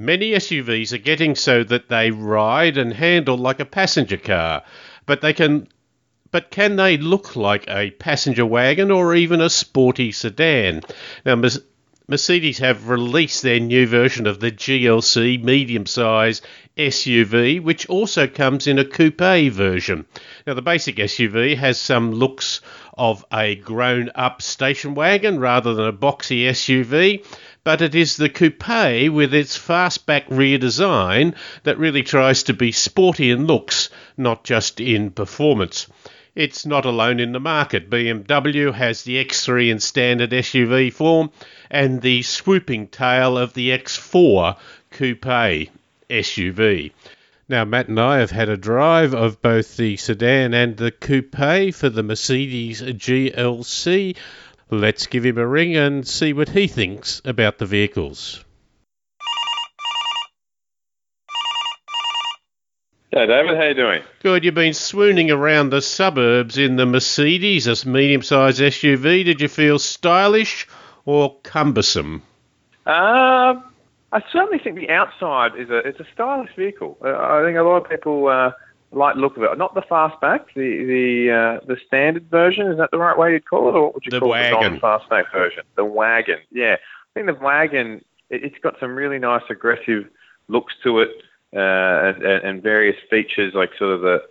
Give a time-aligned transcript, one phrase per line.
[0.00, 4.62] Many SUVs are getting so that they ride and handle like a passenger car,
[5.06, 5.66] but they can
[6.30, 10.82] but can they look like a passenger wagon or even a sporty sedan?
[11.24, 11.42] Now,
[12.10, 16.40] Mercedes have released their new version of the GLC medium size
[16.78, 19.20] SUV, which also comes in a coupe
[19.52, 20.06] version.
[20.46, 22.62] Now, the basic SUV has some looks
[22.96, 27.26] of a grown up station wagon rather than a boxy SUV,
[27.62, 31.34] but it is the coupe with its fastback rear design
[31.64, 35.86] that really tries to be sporty in looks, not just in performance.
[36.38, 37.90] It's not alone in the market.
[37.90, 41.32] BMW has the X3 in standard SUV form
[41.68, 44.56] and the swooping tail of the X4
[44.92, 45.68] coupe
[46.08, 46.92] SUV.
[47.48, 51.74] Now, Matt and I have had a drive of both the sedan and the coupe
[51.74, 54.14] for the Mercedes GLC.
[54.70, 58.44] Let's give him a ring and see what he thinks about the vehicles.
[63.18, 64.02] Hey David, how you doing?
[64.22, 64.44] Good.
[64.44, 69.24] You've been swooning around the suburbs in the Mercedes, a medium-sized SUV.
[69.24, 70.68] Did you feel stylish
[71.04, 72.22] or cumbersome?
[72.86, 73.54] Uh,
[74.12, 76.96] I certainly think the outside is a it's a stylish vehicle.
[77.04, 78.52] Uh, I think a lot of people uh,
[78.92, 79.58] like the look of it.
[79.58, 82.68] Not the fastback, the the uh, the standard version.
[82.68, 84.74] Is that the right way you'd call it, or what would you the call wagon.
[84.74, 85.64] it the non-fastback version?
[85.74, 86.38] The wagon.
[86.52, 88.04] Yeah, I think the wagon.
[88.30, 90.04] It, it's got some really nice aggressive
[90.46, 91.08] looks to it
[91.54, 94.22] uh, and, and, various features like sort of the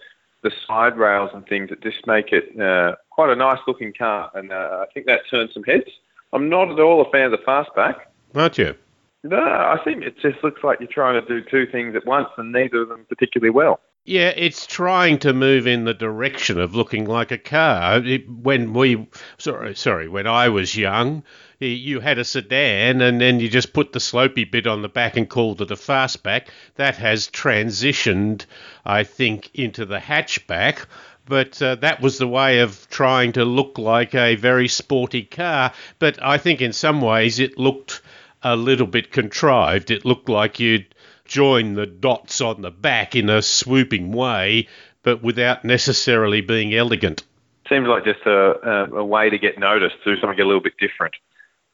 [0.43, 4.29] the side rails and things that just make it uh, quite a nice looking car,
[4.35, 5.89] and uh, I think that turns some heads.
[6.31, 7.95] I'm not at all a fan of the fastback.
[8.35, 8.75] Aren't you?
[9.23, 12.29] No, I think it just looks like you're trying to do two things at once,
[12.37, 13.79] and neither of them particularly well.
[14.05, 17.97] Yeah, it's trying to move in the direction of looking like a car.
[17.97, 21.23] It, when we, sorry, sorry, when I was young,
[21.59, 25.17] you had a sedan and then you just put the slopey bit on the back
[25.17, 26.47] and called it a fastback.
[26.75, 28.45] That has transitioned,
[28.85, 30.85] I think, into the hatchback.
[31.25, 35.73] But uh, that was the way of trying to look like a very sporty car.
[35.99, 38.01] But I think in some ways it looked
[38.43, 39.91] a little bit contrived.
[39.91, 40.93] It looked like you'd
[41.25, 44.67] join the dots on the back in a swooping way,
[45.03, 47.23] but without necessarily being elegant.
[47.67, 50.77] Seems like just a, a, a way to get noticed, do something a little bit
[50.79, 51.15] different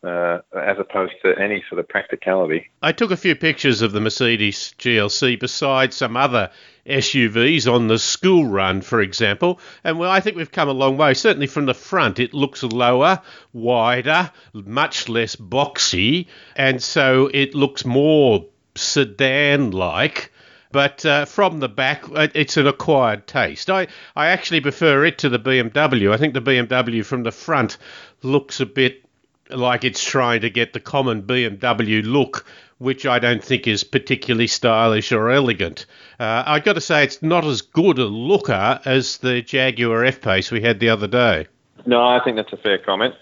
[0.04, 2.70] uh, as opposed to any sort of practicality.
[2.82, 6.52] I took a few pictures of the Mercedes GLC beside some other
[6.86, 10.98] SUVs on the school run, for example, and well, I think we've come a long
[10.98, 11.14] way.
[11.14, 13.22] Certainly from the front, it looks lower,
[13.54, 20.32] wider, much less boxy, and so it looks more sedan like
[20.74, 22.04] but uh, from the back,
[22.34, 23.70] it's an acquired taste.
[23.70, 26.12] I, I actually prefer it to the BMW.
[26.12, 27.78] I think the BMW from the front
[28.24, 29.06] looks a bit
[29.50, 32.46] like it's trying to get the common BMW look,
[32.78, 35.86] which I don't think is particularly stylish or elegant.
[36.20, 40.22] Uh, I got to say, it's not as good a looker as the Jaguar F
[40.22, 41.48] Pace we had the other day.
[41.86, 43.16] No, I think that's a fair comment.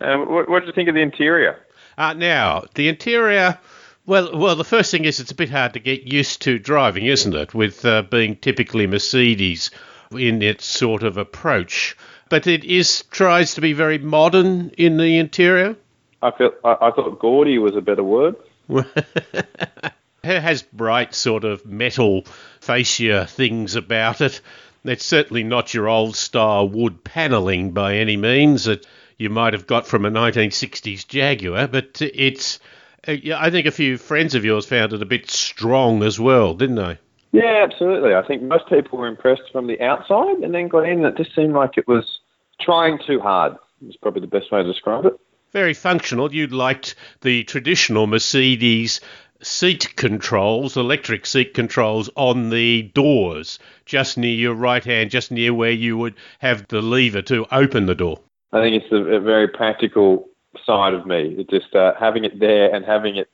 [0.00, 1.58] Um, what, what did you think of the interior?
[1.96, 3.58] Uh, now, the interior.
[4.06, 7.06] Well, well, the first thing is it's a bit hard to get used to driving,
[7.06, 7.54] isn't it?
[7.54, 9.70] With uh, being typically Mercedes
[10.12, 11.96] in its sort of approach
[12.28, 15.76] but it is tries to be very modern in the interior.
[16.22, 18.36] I feel I, I thought gaudy was a better word.
[18.68, 22.24] it has bright sort of metal
[22.60, 24.40] fascia things about it.
[24.84, 29.66] It's certainly not your old style wood panelling by any means that you might have
[29.66, 32.60] got from a 1960s Jaguar, but it's.
[33.06, 36.54] Uh, I think a few friends of yours found it a bit strong as well,
[36.54, 36.98] didn't they?
[37.32, 38.14] Yeah, absolutely.
[38.14, 41.04] I think most people were impressed from the outside and then got in.
[41.04, 42.20] It just seemed like it was
[42.60, 43.56] trying too hard.
[43.86, 45.18] Is probably the best way to describe it.
[45.52, 46.34] Very functional.
[46.34, 49.00] You liked the traditional Mercedes
[49.40, 55.54] seat controls, electric seat controls on the doors, just near your right hand, just near
[55.54, 58.18] where you would have the lever to open the door.
[58.52, 60.28] I think it's a, a very practical
[60.64, 61.36] side of me.
[61.38, 63.28] It just uh, having it there and having it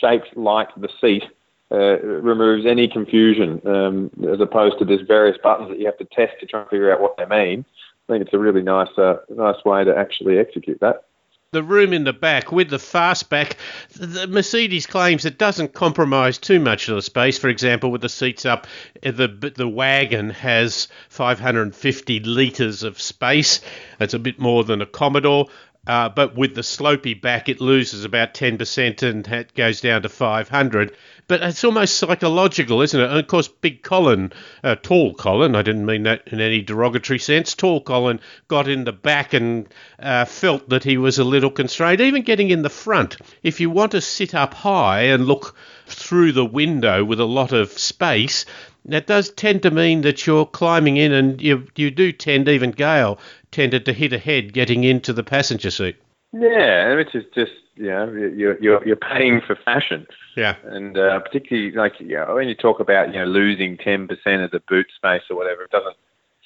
[0.00, 1.24] shaped like the seat
[1.72, 6.04] uh, removes any confusion, um, as opposed to there's various buttons that you have to
[6.06, 7.64] test to try and figure out what they mean.
[8.08, 11.04] I think it's a really nice, uh, nice way to actually execute that.
[11.52, 13.54] The room in the back with the fastback,
[13.96, 17.38] the Mercedes claims it doesn't compromise too much of the space.
[17.38, 18.68] For example, with the seats up,
[19.02, 23.60] the the wagon has 550 litres of space.
[23.98, 25.46] That's a bit more than a Commodore.
[25.86, 30.10] Uh, but with the slopey back, it loses about 10% and it goes down to
[30.10, 30.94] 500.
[31.26, 33.08] But it's almost psychological, isn't it?
[33.08, 34.32] And of course, Big Colin,
[34.62, 38.84] uh, Tall Colin, I didn't mean that in any derogatory sense, Tall Colin got in
[38.84, 39.68] the back and
[39.98, 43.16] uh, felt that he was a little constrained, even getting in the front.
[43.42, 45.56] If you want to sit up high and look
[45.86, 48.44] through the window with a lot of space,
[48.86, 52.70] that does tend to mean that you're climbing in and you, you do tend, even
[52.70, 53.18] Gail
[53.50, 55.96] tended to hit ahead getting into the passenger seat.
[56.32, 60.06] Yeah, which is just you know you're you're, you're paying for fashion.
[60.36, 64.06] Yeah, and uh, particularly like you know, when you talk about you know losing ten
[64.06, 65.96] percent of the boot space or whatever, it doesn't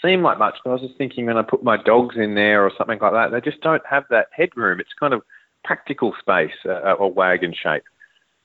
[0.00, 0.56] seem like much.
[0.64, 3.12] But I was just thinking when I put my dogs in there or something like
[3.12, 4.80] that, they just don't have that headroom.
[4.80, 5.22] It's kind of
[5.64, 7.84] practical space uh, or wagon shape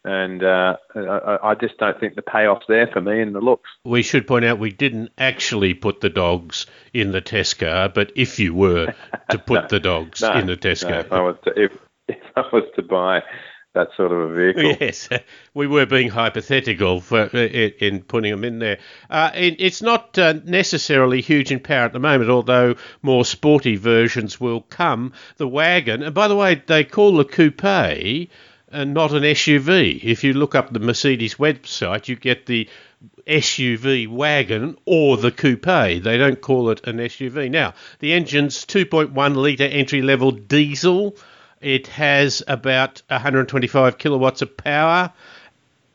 [0.06, 3.70] and uh, I, I, just don't think the payoff's there for me in the looks.
[3.84, 8.12] We should point out we didn't actually put the dogs in the test car, but
[8.16, 8.94] if you were
[9.30, 11.64] to put no, the dogs no, in the test no, car, if I was to,
[11.64, 11.72] if,
[12.08, 13.22] if I was to buy
[13.76, 14.78] that sort of a vehicle.
[14.80, 15.10] Yes,
[15.54, 18.80] we were being hypothetical for, in, in putting them in there.
[19.10, 23.76] Uh, it, it's not uh, necessarily huge in power at the moment, although more sporty
[23.76, 25.14] versions will come.
[25.38, 28.30] The wagon, and by the way, they call the coupe
[28.72, 30.04] and not an SUV.
[30.04, 32.68] If you look up the Mercedes website, you get the
[33.28, 35.64] SUV wagon or the coupe.
[35.64, 37.50] They don't call it an SUV.
[37.50, 41.16] Now, the engine's 2.1 litre entry level diesel.
[41.62, 45.12] It has about 125 kilowatts of power.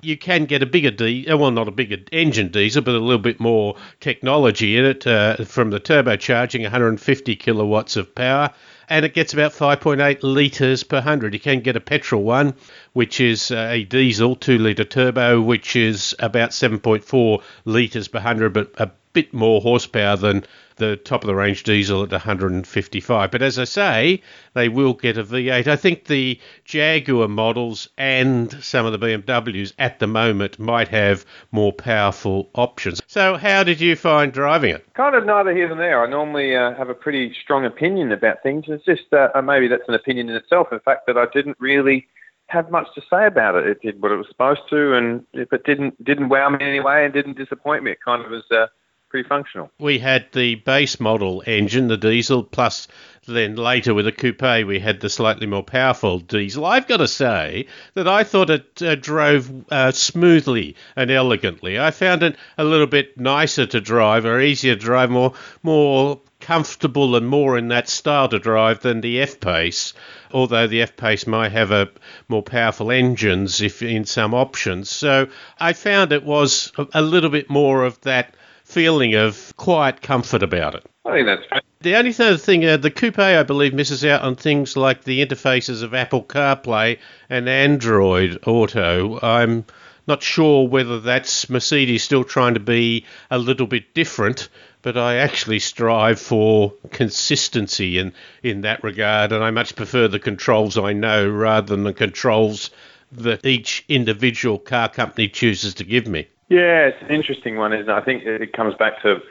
[0.02, 3.22] You can get a bigger diesel, well, not a bigger engine diesel, but a little
[3.22, 8.50] bit more technology in it uh, from the turbocharging, 150 kilowatts of power
[8.88, 11.34] and it gets about 5.8 litres per hundred.
[11.34, 12.54] You can get a petrol one,
[12.94, 18.54] which is uh, a diesel 2 litre turbo, which is about 7.4 litres per hundred,
[18.54, 20.44] but a bit more horsepower than
[20.76, 23.30] the top of the range diesel at 155.
[23.30, 24.22] But as I say,
[24.54, 25.68] they will get a V8.
[25.68, 31.24] I think the Jaguar models and some of the BMWs at the moment might have
[31.52, 33.00] more powerful options.
[33.06, 34.86] So, how did you find driving it?
[34.94, 36.04] Kind of neither here nor there.
[36.04, 38.64] I normally uh, have a pretty strong opinion about things.
[38.66, 40.68] It's just uh, maybe that's an opinion in itself.
[40.72, 42.08] In fact, that I didn't really
[42.48, 43.66] have much to say about it.
[43.66, 46.68] It did what it was supposed to, and if it didn't didn't wow me in
[46.68, 48.44] any way and didn't disappoint me, it kind of was.
[48.50, 48.66] Uh,
[49.14, 49.70] pretty functional.
[49.78, 52.88] We had the base model engine, the diesel, plus
[53.28, 56.64] then later with the coupe, we had the slightly more powerful diesel.
[56.64, 61.78] I've got to say that I thought it uh, drove uh, smoothly and elegantly.
[61.78, 65.32] I found it a little bit nicer to drive, or easier to drive, more
[65.62, 69.94] more comfortable and more in that style to drive than the F Pace.
[70.30, 71.88] Although the F Pace might have a
[72.28, 77.48] more powerful engines if in some options, so I found it was a little bit
[77.48, 80.84] more of that feeling of quiet comfort about it.
[81.06, 81.60] I think that's fair.
[81.80, 85.24] The only other thing, uh, the coupe, I believe, misses out on things like the
[85.24, 86.98] interfaces of Apple CarPlay
[87.28, 89.18] and Android Auto.
[89.22, 89.66] I'm
[90.06, 94.48] not sure whether that's Mercedes still trying to be a little bit different,
[94.82, 98.12] but I actually strive for consistency in,
[98.42, 102.70] in that regard, and I much prefer the controls I know rather than the controls
[103.12, 106.28] that each individual car company chooses to give me.
[106.48, 107.92] Yeah, it's an interesting one, isn't it?
[107.92, 109.22] I think it comes back to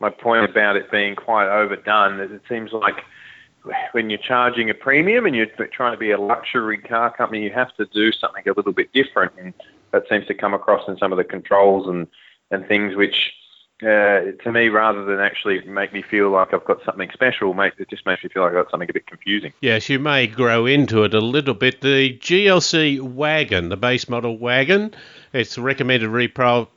[0.00, 2.20] my point about it being quite overdone.
[2.20, 3.04] It seems like
[3.92, 7.50] when you're charging a premium and you're trying to be a luxury car company, you
[7.50, 9.54] have to do something a little bit different, and
[9.92, 12.06] that seems to come across in some of the controls and
[12.50, 13.32] and things which
[13.82, 17.74] uh, to me, rather than actually make me feel like I've got something special, make,
[17.78, 19.52] it just makes me feel like I've got something a bit confusing.
[19.60, 21.80] Yes, you may grow into it a little bit.
[21.80, 24.96] The GLC wagon, the base model wagon,
[25.32, 26.68] its recommended retail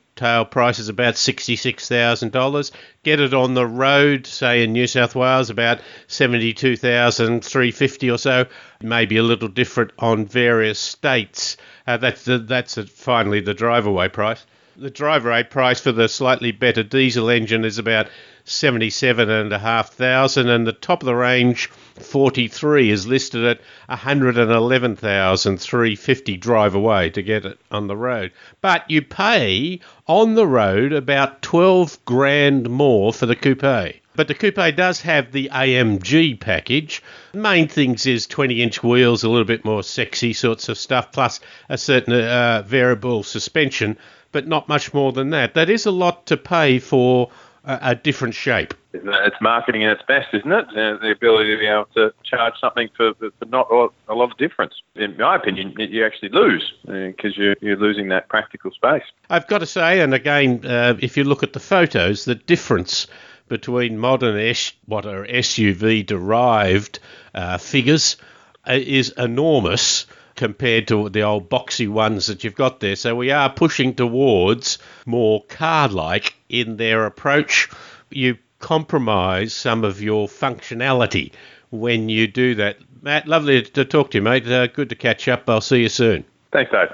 [0.44, 2.70] price is about $66,000.
[3.02, 8.46] Get it on the road, say in New South Wales, about 72,350 or so.
[8.80, 11.56] Maybe a little different on various states.
[11.86, 14.44] Uh, that's the, that's a, finally the drive away price.
[14.76, 18.08] The driver rate price for the slightly better diesel engine is about
[18.44, 21.70] seventy-seven and a half thousand, and the top of the range
[22.00, 28.32] 43 is listed at 111,350 drive away to get it on the road.
[28.60, 33.94] But you pay on the road about 12 grand more for the coupe.
[34.14, 37.02] But the coupe does have the AMG package.
[37.32, 41.40] main things is 20 inch wheels, a little bit more sexy sorts of stuff, plus
[41.68, 43.96] a certain uh, variable suspension
[44.32, 45.54] but not much more than that.
[45.54, 47.30] That is a lot to pay for
[47.64, 48.74] a, a different shape.
[48.92, 50.68] It's marketing at its best, isn't it?
[50.68, 54.36] Uh, the ability to be able to charge something for, for not a lot of
[54.36, 54.74] difference.
[54.96, 59.04] In my opinion, you actually lose because uh, you're, you're losing that practical space.
[59.30, 63.06] I've got to say, and again, uh, if you look at the photos, the difference
[63.48, 66.98] between modern S, what are SUV derived
[67.34, 68.16] uh, figures
[68.68, 70.06] uh, is enormous
[70.42, 72.96] compared to the old boxy ones that you've got there.
[72.96, 77.70] So we are pushing towards more car like in their approach.
[78.10, 81.30] You compromise some of your functionality
[81.70, 82.78] when you do that.
[83.02, 84.48] Matt, lovely to talk to you, mate.
[84.48, 85.48] Uh, good to catch up.
[85.48, 86.24] I'll see you soon.
[86.50, 86.88] Thanks, Dave.